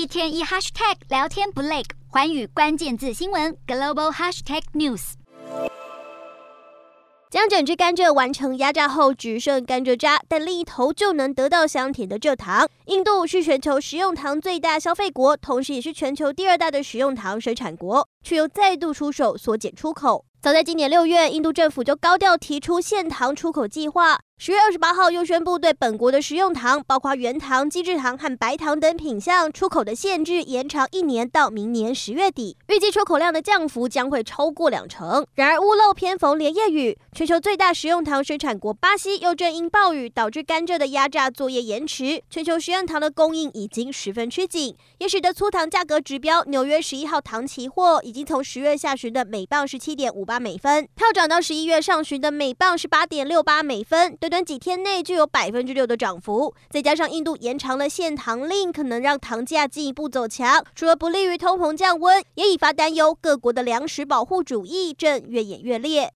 [0.00, 5.12] 一天一 hashtag 聊天不累，环宇关键字新闻 global hashtag news。
[7.28, 12.66] 将整只甘蔗完成压榨后，只剩甘蔗渣，但另一头就能得到香甜的蔗糖。
[12.86, 20.24] 印度是全球食用糖最大消费国，同时也是全球第二大的食用糖生产国，却又再度出手缩减出口。
[20.40, 24.20] 早在今年六月，印度政府就高调提出限糖出口计划。
[24.38, 32.56] 十月二十八号又宣布，对本国的食用糖，包括原糖、机制糖和白糖等品项出口的限制延长一年，到明年十月底。
[32.68, 35.26] 预计出口量的降幅将会超过两成。
[35.34, 54.16] 然而屋漏偏逢连夜雨，全球最大食用糖生产国巴西又正因暴雨导致甘蔗的压榨作业延迟，全球食用糖的供应已经十分吃紧，也使得粗糖价格指标纽约十一号糖期货已经从十月下旬的每磅十七点五八美分，跳涨到十一月上旬的每磅十八点六八美分。
[54.16, 63.16] 短短几天内就有百分之六的涨幅，再加上印度延长了限糖令，可能让糖价进一步走强，除了不利于通膨降温，也引发担忧。
[63.20, 66.08] 各国的粮食保护主义正越演越烈。